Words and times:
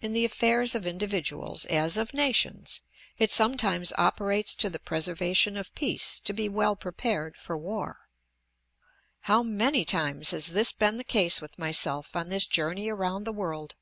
In 0.00 0.12
the 0.12 0.24
affairs 0.24 0.76
of 0.76 0.86
individuals, 0.86 1.64
as 1.66 1.96
of 1.96 2.14
nations, 2.14 2.82
it 3.18 3.32
sometimes 3.32 3.92
operates 3.98 4.54
to 4.54 4.70
the 4.70 4.78
preservation 4.78 5.56
of 5.56 5.74
peace 5.74 6.20
to 6.20 6.32
be 6.32 6.48
well 6.48 6.76
prepared 6.76 7.36
for 7.36 7.58
war. 7.58 8.08
How 9.22 9.42
many 9.42 9.84
times 9.84 10.30
has 10.30 10.52
this 10.52 10.70
been 10.70 10.98
the 10.98 11.02
case 11.02 11.40
with 11.40 11.58
myself 11.58 12.14
on 12.14 12.28
this 12.28 12.46
journey 12.46 12.88
around 12.88 13.24
the 13.24 13.32
world! 13.32 13.74